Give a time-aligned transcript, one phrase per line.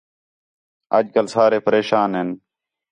[0.97, 2.29] اَڄ کل سارے پریشان ھین